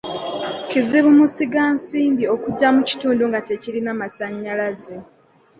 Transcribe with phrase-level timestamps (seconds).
[0.69, 4.95] Kizibu musigansimbi okujja mu kitundu nga tekirina masannyalaze.